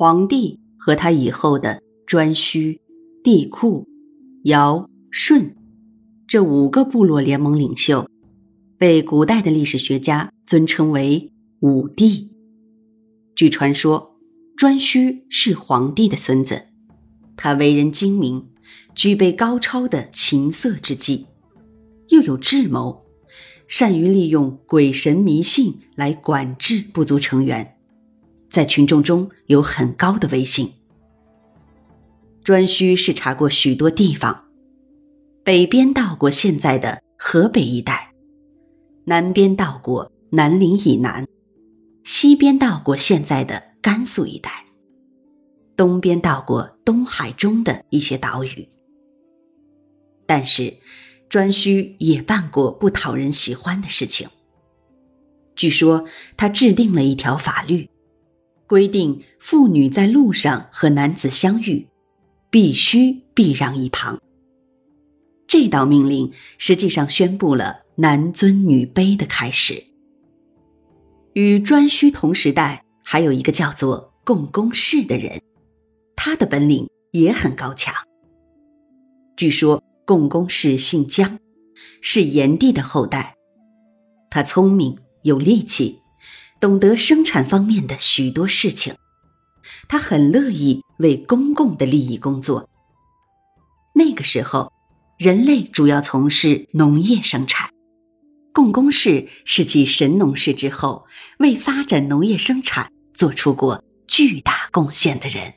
[0.00, 2.78] 黄帝和他以后的颛顼、
[3.24, 3.84] 帝喾、
[4.44, 5.56] 尧、舜
[6.24, 8.08] 这五个部落联盟领袖，
[8.78, 11.32] 被古代的历史学家尊称为
[11.62, 12.30] 五帝。
[13.34, 14.14] 据传说，
[14.56, 16.66] 颛顼是黄帝的孙子，
[17.36, 18.46] 他为人精明，
[18.94, 21.26] 具备高超的琴瑟之技，
[22.10, 23.04] 又有智谋，
[23.66, 27.77] 善于利用鬼神迷信来管制部族成员。
[28.58, 30.72] 在群众中有很高的威信。
[32.44, 34.46] 颛顼视察过许多地方，
[35.44, 38.12] 北边到过现在的河北一带，
[39.04, 41.24] 南边到过南陵以南，
[42.02, 44.50] 西边到过现在的甘肃一带，
[45.76, 48.68] 东边到过东海中的一些岛屿。
[50.26, 50.62] 但是，
[51.30, 54.28] 颛顼也办过不讨人喜欢的事情。
[55.54, 56.04] 据说
[56.36, 57.88] 他制定了一条法律。
[58.68, 61.88] 规定妇女在路上和男子相遇，
[62.50, 64.20] 必须避让一旁。
[65.46, 69.82] 这道命令实际上宣布了男尊女卑的开始。
[71.32, 75.40] 与颛顼同时代还有一个叫做共工氏的人，
[76.14, 77.94] 他的本领也很高强。
[79.34, 81.38] 据说共工氏姓姜，
[82.02, 83.34] 是炎帝的后代，
[84.28, 86.00] 他聪明有力气。
[86.60, 88.94] 懂得生产方面的许多事情，
[89.88, 92.68] 他很乐意为公共的利益工作。
[93.94, 94.72] 那个时候，
[95.18, 97.70] 人类主要从事农业生产，
[98.52, 101.06] 共工氏是继神农氏之后，
[101.38, 105.54] 为发展农业生产做出过巨大贡献的人。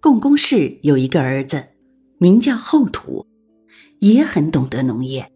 [0.00, 1.70] 共工氏有一个儿子，
[2.18, 3.26] 名叫后土，
[3.98, 5.30] 也很懂得农业。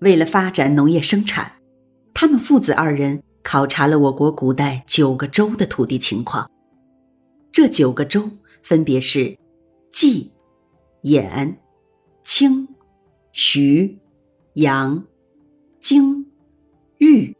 [0.00, 1.57] 为了发展农业生产。
[2.20, 6.50] 他们父子二人考察了我国古代九个州的土地情况。
[7.52, 8.28] 这九个州
[8.60, 9.38] 分别是：
[9.92, 10.32] 冀、
[11.04, 11.54] 兖、
[12.24, 12.66] 青、
[13.30, 14.00] 徐、
[14.54, 15.04] 阳、
[15.80, 16.26] 荆、
[16.96, 17.36] 豫、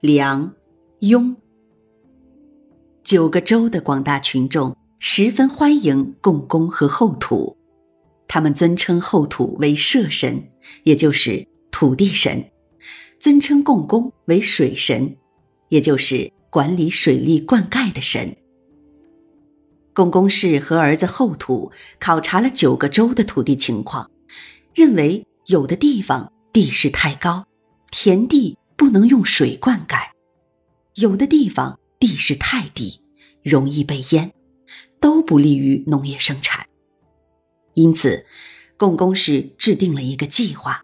[0.00, 0.54] 梁、
[1.00, 1.36] 雍。
[3.04, 7.54] 九个州的广大群众十分欢迎共工和后土，
[8.26, 10.42] 他们尊称后土为社神，
[10.84, 12.42] 也就是土地神。
[13.18, 15.16] 尊称共工为水神，
[15.68, 18.36] 也就是管理水利灌溉的神。
[19.92, 24.10] 共工氏和儿子后土考察了九个州的土地情况，
[24.74, 27.46] 认为有的地方地势太高，
[27.90, 29.96] 田地不能用水灌溉；
[30.96, 33.00] 有的地方地势太低，
[33.42, 34.30] 容易被淹，
[35.00, 36.66] 都不利于农业生产。
[37.72, 38.26] 因此，
[38.76, 40.82] 共工氏制定了一个计划。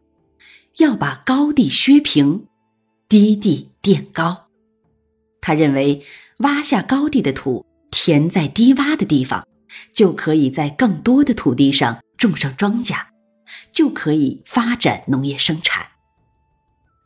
[0.78, 2.46] 要把高地削平，
[3.08, 4.48] 低地垫高。
[5.40, 6.04] 他认为，
[6.38, 9.46] 挖下高地的土，填在低洼的地方，
[9.92, 13.06] 就可以在更多的土地上种上庄稼，
[13.72, 15.88] 就可以发展农业生产。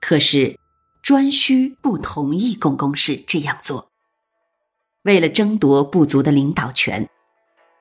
[0.01, 0.59] 可是，
[1.03, 3.91] 颛顼不同意共工氏这样做。
[5.03, 7.09] 为了争夺部族的领导权，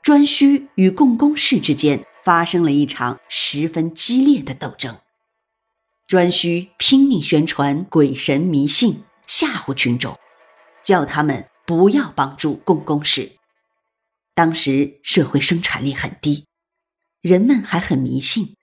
[0.03, 4.95] 颛顼与共工氏之间发生了一场十分激烈的斗争。
[6.07, 10.15] 颛顼拼命宣传鬼神迷信，吓唬群众，
[10.83, 13.31] 叫他们不要帮助共工氏。
[14.35, 16.45] 当时社会生产力很低，
[17.21, 18.55] 人们还很迷信，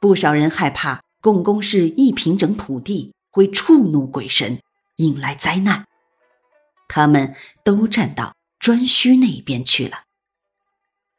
[0.00, 4.60] 不少人害怕共工氏一平整土地会触怒鬼神，
[4.98, 5.86] 引来灾难，
[6.86, 10.04] 他们都站到颛顼那边去了。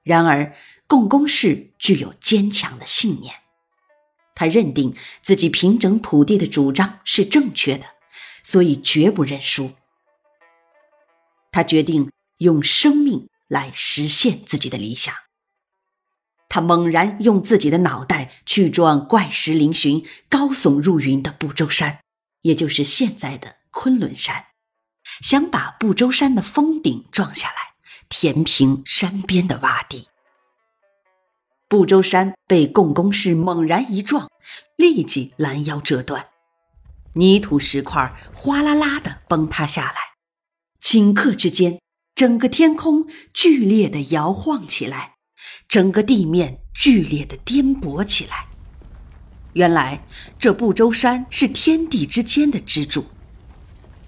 [0.02, 0.56] 然而，
[0.88, 3.41] 共工氏具有坚强的信念。
[4.34, 7.86] 他认定自己平整土地的主张是正确的，
[8.44, 9.72] 所以绝不认输。
[11.52, 15.14] 他决定用生命来实现自己的理想。
[16.48, 22.00] 他猛然用自己的脑袋去撞怪石嶙峋、高耸入云的不周山，
[22.42, 24.48] 也就是现在的昆仑山，
[25.22, 27.76] 想把不周山的峰顶撞下来，
[28.10, 30.11] 填平山边的洼地。
[31.72, 34.30] 不周山被共工氏猛然一撞，
[34.76, 36.28] 立即拦腰折断，
[37.14, 39.96] 泥土石块哗啦啦的崩塌下来，
[40.82, 41.80] 顷刻之间，
[42.14, 45.14] 整个天空剧烈的摇晃起来，
[45.70, 48.48] 整个地面剧烈的颠簸起来。
[49.54, 50.06] 原来
[50.38, 53.06] 这不周山是天地之间的支柱，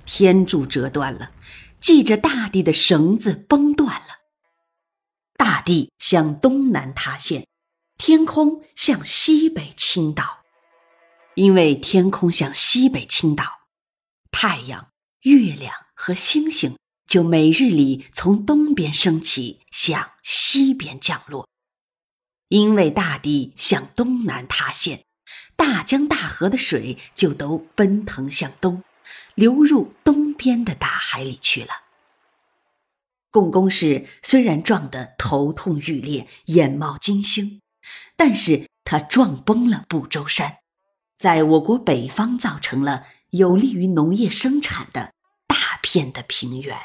[0.03, 1.31] 天柱折断了，
[1.79, 4.07] 系着大地的绳子崩断了，
[5.37, 7.47] 大地向东南塌陷。
[8.05, 10.39] 天空向西北倾倒，
[11.35, 13.45] 因为天空向西北倾倒，
[14.29, 14.89] 太阳、
[15.21, 16.77] 月亮和星星
[17.07, 21.47] 就每日里从东边升起，向西边降落。
[22.49, 25.05] 因为大地向东南塌陷，
[25.55, 28.83] 大江大河的水就都奔腾向东，
[29.33, 31.69] 流入东边的大海里去了。
[33.31, 37.61] 共工氏虽然撞得头痛欲裂、眼冒金星，
[38.15, 40.57] 但是他撞崩了不周山，
[41.17, 45.13] 在我国北方造成了有利于农业生产的
[45.47, 46.77] 大片的平原。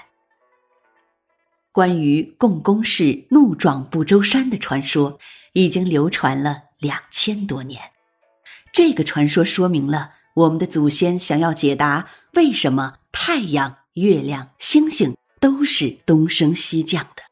[1.71, 5.19] 关于共工氏怒撞不周山的传说，
[5.53, 7.93] 已经流传了两千多年。
[8.73, 17.23] 这个传说说明了我们的祖先想要解答为什么太阳、月亮、星星都是东升西降的，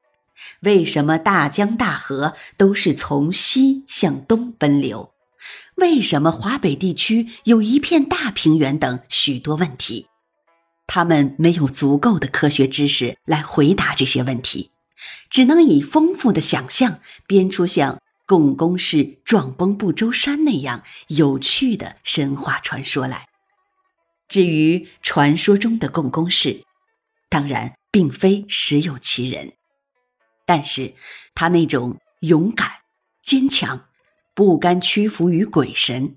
[0.60, 5.12] 为什么大江大河都是从西向东奔流，
[5.76, 10.06] 为什么华北地区有一片大平原等许多问题。
[10.86, 14.70] 他们没有足够的科学知识来回答这些问题，
[15.28, 23.26] 只能以丰富的想象编出像共工氏撞崩不周山那样有趣的神话传说来。
[24.28, 26.64] 至于传说中的共工氏，
[27.28, 29.52] 当然并非实有其人，
[30.46, 30.94] 但是
[31.34, 32.70] 他那种勇敢、
[33.22, 33.88] 坚强、
[34.34, 36.16] 不甘屈服于鬼神，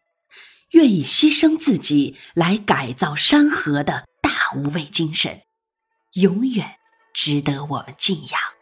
[0.71, 4.29] 愿意牺牲自己来改造山河的大。
[4.55, 5.43] 无畏精神，
[6.13, 6.77] 永远
[7.13, 8.58] 值得我们敬仰。